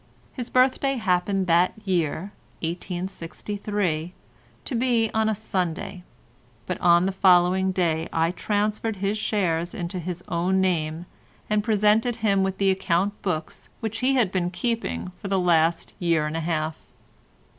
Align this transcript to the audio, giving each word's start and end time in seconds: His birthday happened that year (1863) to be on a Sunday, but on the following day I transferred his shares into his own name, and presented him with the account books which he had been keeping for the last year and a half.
His 0.33 0.49
birthday 0.49 0.95
happened 0.95 1.45
that 1.45 1.73
year 1.85 2.31
(1863) 2.63 4.13
to 4.65 4.73
be 4.73 5.11
on 5.13 5.29
a 5.29 5.35
Sunday, 5.35 6.01
but 6.65 6.81
on 6.81 7.05
the 7.05 7.11
following 7.11 7.71
day 7.71 8.09
I 8.11 8.31
transferred 8.31 8.95
his 8.95 9.19
shares 9.19 9.75
into 9.75 9.99
his 9.99 10.23
own 10.27 10.59
name, 10.59 11.05
and 11.51 11.63
presented 11.63 12.15
him 12.15 12.41
with 12.41 12.57
the 12.57 12.71
account 12.71 13.21
books 13.21 13.69
which 13.79 13.99
he 13.99 14.15
had 14.15 14.31
been 14.31 14.49
keeping 14.49 15.11
for 15.17 15.27
the 15.27 15.39
last 15.39 15.93
year 15.99 16.25
and 16.25 16.35
a 16.35 16.39
half. 16.39 16.83